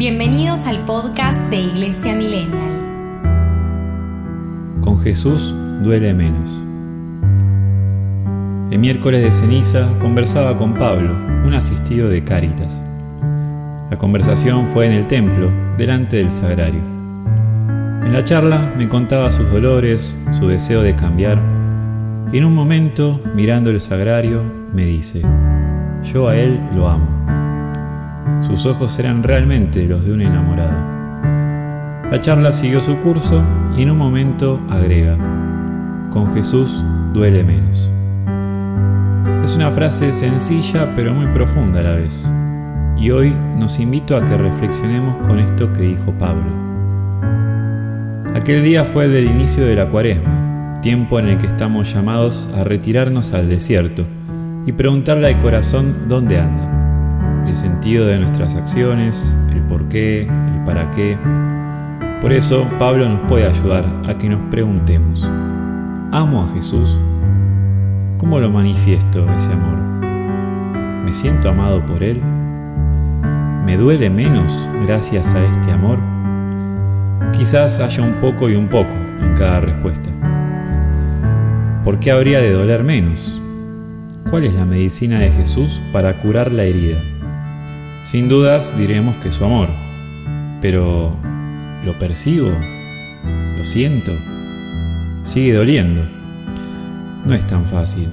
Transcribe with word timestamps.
Bienvenidos 0.00 0.60
al 0.60 0.78
podcast 0.86 1.38
de 1.50 1.58
Iglesia 1.58 2.14
Millennial. 2.14 2.70
Con 4.80 4.98
Jesús 4.98 5.54
duele 5.82 6.14
menos. 6.14 6.64
El 8.70 8.78
miércoles 8.78 9.22
de 9.22 9.30
ceniza 9.30 9.90
conversaba 10.00 10.56
con 10.56 10.72
Pablo, 10.72 11.14
un 11.44 11.52
asistido 11.52 12.08
de 12.08 12.24
Cáritas. 12.24 12.82
La 13.90 13.98
conversación 13.98 14.66
fue 14.68 14.86
en 14.86 14.92
el 14.92 15.06
templo, 15.06 15.50
delante 15.76 16.16
del 16.16 16.32
sagrario. 16.32 16.80
En 16.80 18.14
la 18.14 18.24
charla 18.24 18.72
me 18.78 18.88
contaba 18.88 19.30
sus 19.30 19.52
dolores, 19.52 20.16
su 20.30 20.48
deseo 20.48 20.80
de 20.80 20.96
cambiar, 20.96 21.38
y 22.32 22.38
en 22.38 22.46
un 22.46 22.54
momento, 22.54 23.20
mirando 23.34 23.68
el 23.68 23.82
sagrario, 23.82 24.44
me 24.72 24.86
dice, 24.86 25.20
yo 26.02 26.28
a 26.28 26.38
él 26.38 26.58
lo 26.74 26.88
amo. 26.88 27.39
Sus 28.50 28.66
ojos 28.66 28.98
eran 28.98 29.22
realmente 29.22 29.86
los 29.86 30.04
de 30.04 30.12
un 30.12 30.22
enamorado. 30.22 32.10
La 32.10 32.18
charla 32.20 32.50
siguió 32.50 32.80
su 32.80 32.98
curso 32.98 33.40
y 33.76 33.82
en 33.82 33.92
un 33.92 33.98
momento 33.98 34.60
agrega, 34.68 35.16
con 36.10 36.34
Jesús 36.34 36.82
duele 37.12 37.44
menos. 37.44 37.92
Es 39.44 39.54
una 39.54 39.70
frase 39.70 40.12
sencilla 40.12 40.92
pero 40.96 41.14
muy 41.14 41.26
profunda 41.28 41.78
a 41.78 41.84
la 41.84 41.94
vez. 41.94 42.28
Y 42.98 43.12
hoy 43.12 43.36
nos 43.56 43.78
invito 43.78 44.16
a 44.16 44.24
que 44.24 44.36
reflexionemos 44.36 45.24
con 45.28 45.38
esto 45.38 45.72
que 45.72 45.82
dijo 45.82 46.12
Pablo. 46.18 46.50
Aquel 48.34 48.64
día 48.64 48.84
fue 48.84 49.04
el 49.04 49.12
del 49.12 49.26
inicio 49.26 49.64
de 49.64 49.76
la 49.76 49.88
cuaresma, 49.88 50.80
tiempo 50.82 51.20
en 51.20 51.28
el 51.28 51.38
que 51.38 51.46
estamos 51.46 51.94
llamados 51.94 52.50
a 52.52 52.64
retirarnos 52.64 53.32
al 53.32 53.48
desierto 53.48 54.04
y 54.66 54.72
preguntarle 54.72 55.28
al 55.28 55.38
corazón 55.38 56.08
dónde 56.08 56.40
anda 56.40 56.79
el 57.50 57.56
sentido 57.56 58.06
de 58.06 58.18
nuestras 58.18 58.54
acciones, 58.54 59.36
el 59.50 59.60
por 59.62 59.88
qué, 59.88 60.22
el 60.22 60.64
para 60.64 60.88
qué. 60.92 61.18
Por 62.20 62.32
eso 62.32 62.64
Pablo 62.78 63.08
nos 63.08 63.22
puede 63.22 63.44
ayudar 63.44 63.84
a 64.06 64.16
que 64.16 64.28
nos 64.28 64.40
preguntemos, 64.50 65.28
¿amo 66.12 66.44
a 66.44 66.54
Jesús? 66.54 66.96
¿Cómo 68.18 68.38
lo 68.38 68.50
manifiesto 68.50 69.26
ese 69.34 69.52
amor? 69.52 69.78
¿Me 71.04 71.12
siento 71.12 71.50
amado 71.50 71.84
por 71.84 72.04
Él? 72.04 72.22
¿Me 73.66 73.76
duele 73.76 74.10
menos 74.10 74.70
gracias 74.86 75.34
a 75.34 75.44
este 75.44 75.72
amor? 75.72 75.98
Quizás 77.32 77.80
haya 77.80 78.04
un 78.04 78.14
poco 78.20 78.48
y 78.48 78.54
un 78.54 78.68
poco 78.68 78.94
en 78.94 79.34
cada 79.36 79.60
respuesta. 79.60 80.08
¿Por 81.82 81.98
qué 81.98 82.12
habría 82.12 82.38
de 82.38 82.52
doler 82.52 82.84
menos? 82.84 83.42
¿Cuál 84.30 84.44
es 84.44 84.54
la 84.54 84.64
medicina 84.64 85.18
de 85.18 85.32
Jesús 85.32 85.80
para 85.92 86.12
curar 86.12 86.52
la 86.52 86.62
herida? 86.62 86.96
Sin 88.10 88.28
dudas 88.28 88.76
diremos 88.76 89.14
que 89.22 89.30
su 89.30 89.44
amor, 89.44 89.68
pero 90.60 91.14
¿lo 91.86 91.92
percibo? 92.00 92.50
¿Lo 93.56 93.64
siento? 93.64 94.10
Sigue 95.22 95.52
doliendo. 95.52 96.02
No 97.24 97.34
es 97.34 97.46
tan 97.46 97.64
fácil. 97.66 98.08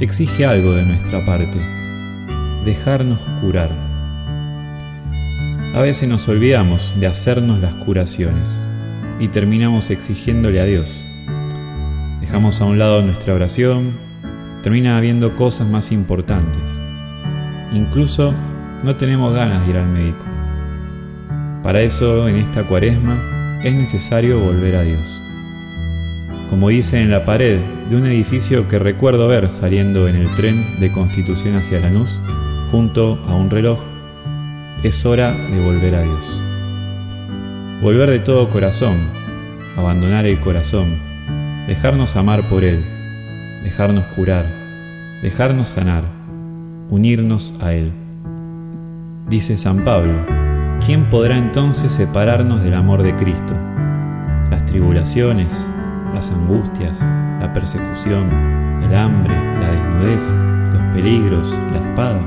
Exige 0.00 0.46
algo 0.46 0.72
de 0.72 0.84
nuestra 0.84 1.24
parte. 1.24 1.60
Dejarnos 2.64 3.20
curar. 3.40 3.68
A 5.76 5.80
veces 5.80 6.08
nos 6.08 6.28
olvidamos 6.28 6.98
de 6.98 7.06
hacernos 7.06 7.60
las 7.60 7.74
curaciones 7.74 8.66
y 9.20 9.28
terminamos 9.28 9.90
exigiéndole 9.90 10.60
a 10.60 10.64
Dios. 10.64 11.04
Dejamos 12.20 12.60
a 12.60 12.64
un 12.64 12.80
lado 12.80 13.00
nuestra 13.00 13.34
oración, 13.34 13.92
termina 14.64 14.98
habiendo 14.98 15.36
cosas 15.36 15.68
más 15.68 15.92
importantes. 15.92 16.58
Incluso 17.72 18.34
no 18.84 18.94
tenemos 18.94 19.32
ganas 19.34 19.64
de 19.64 19.70
ir 19.70 19.76
al 19.78 19.88
médico. 19.88 20.24
Para 21.62 21.80
eso, 21.80 22.28
en 22.28 22.36
esta 22.36 22.62
cuaresma, 22.64 23.16
es 23.62 23.74
necesario 23.74 24.38
volver 24.38 24.76
a 24.76 24.82
Dios. 24.82 25.22
Como 26.50 26.68
dice 26.68 27.00
en 27.00 27.10
la 27.10 27.24
pared 27.24 27.58
de 27.88 27.96
un 27.96 28.04
edificio 28.04 28.68
que 28.68 28.78
recuerdo 28.78 29.26
ver 29.26 29.50
saliendo 29.50 30.06
en 30.06 30.16
el 30.16 30.28
tren 30.34 30.62
de 30.80 30.92
Constitución 30.92 31.56
hacia 31.56 31.80
Lanús, 31.80 32.20
junto 32.70 33.18
a 33.26 33.34
un 33.34 33.48
reloj, 33.48 33.80
es 34.82 35.06
hora 35.06 35.32
de 35.32 35.60
volver 35.60 35.94
a 35.94 36.02
Dios. 36.02 36.40
Volver 37.82 38.10
de 38.10 38.18
todo 38.18 38.50
corazón, 38.50 38.98
abandonar 39.78 40.26
el 40.26 40.38
corazón, 40.38 40.86
dejarnos 41.66 42.16
amar 42.16 42.46
por 42.50 42.62
Él, 42.64 42.84
dejarnos 43.62 44.04
curar, 44.08 44.44
dejarnos 45.22 45.68
sanar, 45.68 46.04
unirnos 46.90 47.54
a 47.60 47.72
Él. 47.72 48.03
Dice 49.28 49.56
San 49.56 49.84
Pablo, 49.84 50.12
¿quién 50.84 51.08
podrá 51.08 51.38
entonces 51.38 51.92
separarnos 51.92 52.62
del 52.62 52.74
amor 52.74 53.02
de 53.02 53.16
Cristo? 53.16 53.54
Las 54.50 54.66
tribulaciones, 54.66 55.66
las 56.12 56.30
angustias, 56.30 57.00
la 57.40 57.50
persecución, 57.54 58.28
el 58.82 58.94
hambre, 58.94 59.34
la 59.58 59.70
desnudez, 59.70 60.30
los 60.74 60.94
peligros, 60.94 61.58
la 61.72 61.78
espada. 61.78 62.20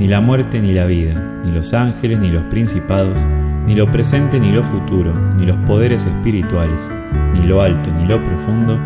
Ni 0.00 0.08
la 0.08 0.20
muerte 0.20 0.60
ni 0.60 0.72
la 0.72 0.86
vida, 0.86 1.14
ni 1.44 1.52
los 1.52 1.72
ángeles 1.72 2.20
ni 2.20 2.28
los 2.28 2.42
principados, 2.44 3.24
ni 3.64 3.76
lo 3.76 3.88
presente 3.88 4.40
ni 4.40 4.50
lo 4.50 4.64
futuro, 4.64 5.14
ni 5.36 5.46
los 5.46 5.58
poderes 5.58 6.06
espirituales, 6.06 6.90
ni 7.34 7.46
lo 7.46 7.62
alto 7.62 7.88
ni 7.92 8.04
lo 8.08 8.20
profundo, 8.20 8.80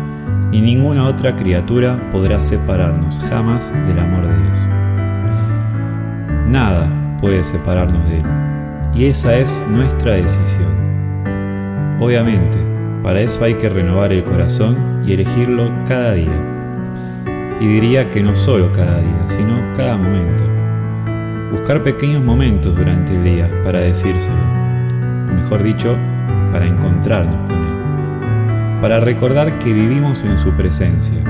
ni 0.51 0.61
ninguna 0.61 1.07
otra 1.07 1.35
criatura 1.35 1.99
podrá 2.11 2.39
separarnos 2.39 3.19
jamás 3.21 3.73
del 3.87 3.97
amor 3.97 4.27
de 4.27 4.43
Dios. 4.43 4.69
Nada 6.47 7.01
puede 7.25 7.43
separarnos 7.43 8.07
de 8.07 8.19
Él. 8.19 8.25
Y 8.93 9.05
esa 9.05 9.35
es 9.35 9.63
nuestra 9.67 10.11
decisión. 10.11 10.69
Obviamente, 11.99 12.59
para 13.01 13.19
eso 13.19 13.43
hay 13.43 13.55
que 13.55 13.67
renovar 13.67 14.13
el 14.13 14.23
corazón 14.23 15.01
y 15.03 15.13
elegirlo 15.13 15.71
cada 15.87 16.11
día. 16.11 16.39
Y 17.59 17.65
diría 17.65 18.09
que 18.09 18.21
no 18.21 18.35
solo 18.35 18.71
cada 18.71 18.97
día, 18.97 19.23
sino 19.25 19.55
cada 19.75 19.97
momento. 19.97 20.43
Buscar 21.51 21.81
pequeños 21.81 22.23
momentos 22.23 22.75
durante 22.75 23.15
el 23.15 23.23
día 23.23 23.49
para 23.63 23.79
decírselo. 23.79 24.45
Mejor 25.35 25.63
dicho, 25.63 25.97
para 26.51 26.67
encontrarnos 26.67 27.37
con 27.49 27.55
Él. 27.55 28.81
Para 28.81 28.99
recordar 28.99 29.57
que 29.57 29.73
vivimos 29.73 30.23
en 30.23 30.37
su 30.37 30.51
presencia. 30.51 31.23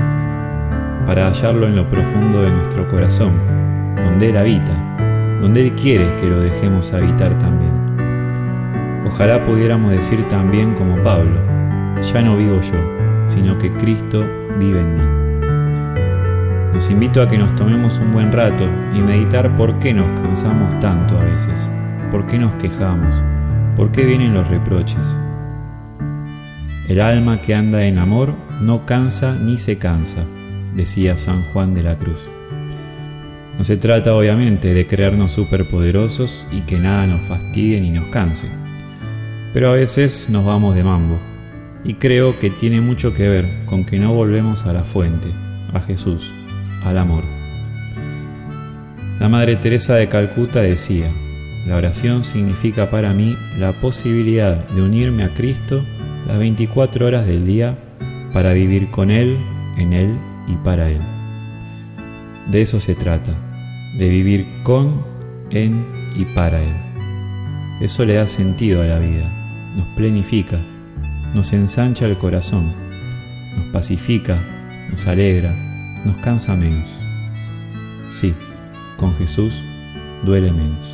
Para 1.05 1.27
hallarlo 1.27 1.67
en 1.67 1.77
lo 1.77 1.87
profundo 1.87 2.41
de 2.41 2.51
nuestro 2.51 2.85
corazón, 2.89 3.31
donde 3.95 4.31
Él 4.31 4.35
habita 4.35 4.84
donde 5.45 5.61
Él 5.61 5.75
quiere 5.75 6.15
que 6.15 6.25
lo 6.25 6.39
dejemos 6.39 6.91
habitar 6.91 7.37
también. 7.37 7.71
Ojalá 9.05 9.45
pudiéramos 9.45 9.91
decir 9.91 10.27
también 10.27 10.73
como 10.73 10.97
Pablo, 11.03 11.39
ya 12.01 12.23
no 12.23 12.35
vivo 12.35 12.59
yo, 12.61 13.27
sino 13.27 13.55
que 13.59 13.71
Cristo 13.73 14.25
vive 14.57 14.79
en 14.79 14.95
mí. 14.95 16.73
Los 16.73 16.89
invito 16.89 17.21
a 17.21 17.27
que 17.27 17.37
nos 17.37 17.55
tomemos 17.55 17.99
un 17.99 18.11
buen 18.11 18.31
rato 18.31 18.67
y 18.95 19.01
meditar 19.01 19.55
por 19.55 19.77
qué 19.77 19.93
nos 19.93 20.19
cansamos 20.19 20.79
tanto 20.79 21.15
a 21.15 21.23
veces, 21.23 21.69
por 22.09 22.25
qué 22.25 22.39
nos 22.39 22.55
quejamos, 22.55 23.21
por 23.75 23.91
qué 23.91 24.03
vienen 24.03 24.33
los 24.33 24.47
reproches. 24.47 25.15
El 26.89 26.99
alma 27.01 27.37
que 27.39 27.53
anda 27.53 27.83
en 27.83 27.99
amor 27.99 28.33
no 28.63 28.87
cansa 28.87 29.35
ni 29.43 29.59
se 29.59 29.77
cansa, 29.77 30.23
decía 30.73 31.15
San 31.15 31.39
Juan 31.53 31.75
de 31.75 31.83
la 31.83 31.95
Cruz. 31.97 32.34
No 33.57 33.63
se 33.63 33.77
trata 33.77 34.13
obviamente 34.13 34.73
de 34.73 34.85
creernos 34.85 35.31
superpoderosos 35.31 36.45
y 36.51 36.61
que 36.61 36.77
nada 36.77 37.07
nos 37.07 37.21
fastidie 37.21 37.79
ni 37.79 37.89
nos 37.89 38.05
canse, 38.05 38.47
pero 39.53 39.69
a 39.69 39.73
veces 39.73 40.29
nos 40.29 40.45
vamos 40.45 40.75
de 40.75 40.83
mambo 40.83 41.17
y 41.85 41.93
creo 41.93 42.37
que 42.39 42.49
tiene 42.49 42.81
mucho 42.81 43.13
que 43.13 43.29
ver 43.29 43.45
con 43.65 43.85
que 43.85 43.99
no 43.99 44.13
volvemos 44.13 44.65
a 44.65 44.73
la 44.73 44.83
fuente, 44.83 45.27
a 45.73 45.79
Jesús, 45.79 46.31
al 46.83 46.97
amor. 46.97 47.23
La 49.19 49.29
Madre 49.29 49.55
Teresa 49.55 49.95
de 49.95 50.09
Calcuta 50.09 50.61
decía, 50.61 51.07
la 51.67 51.77
oración 51.77 52.23
significa 52.23 52.89
para 52.89 53.13
mí 53.13 53.35
la 53.59 53.71
posibilidad 53.71 54.55
de 54.69 54.81
unirme 54.81 55.23
a 55.23 55.29
Cristo 55.29 55.81
las 56.27 56.39
24 56.39 57.05
horas 57.05 57.25
del 57.25 57.45
día 57.45 57.77
para 58.33 58.53
vivir 58.53 58.89
con 58.91 59.11
Él, 59.11 59.37
en 59.77 59.93
Él 59.93 60.09
y 60.47 60.55
para 60.65 60.89
Él. 60.89 61.01
De 62.51 62.61
eso 62.61 62.79
se 62.79 62.95
trata, 62.95 63.31
de 63.97 64.09
vivir 64.09 64.45
con, 64.63 65.03
en 65.49 65.85
y 66.15 66.25
para 66.25 66.61
Él. 66.61 66.69
Eso 67.81 68.05
le 68.05 68.15
da 68.15 68.27
sentido 68.27 68.81
a 68.81 68.85
la 68.85 68.99
vida, 68.99 69.29
nos 69.75 69.87
plenifica, 69.95 70.57
nos 71.33 71.51
ensancha 71.53 72.05
el 72.05 72.17
corazón, 72.17 72.71
nos 73.57 73.65
pacifica, 73.73 74.37
nos 74.91 75.07
alegra, 75.07 75.53
nos 76.05 76.15
cansa 76.17 76.55
menos. 76.55 76.99
Sí, 78.13 78.33
con 78.97 79.13
Jesús 79.15 79.53
duele 80.23 80.51
menos. 80.51 80.84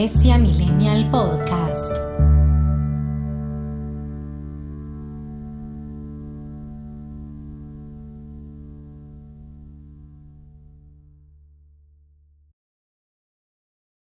Iglesia 0.00 0.38
Millennial 0.38 1.04
Podcast. 1.12 1.59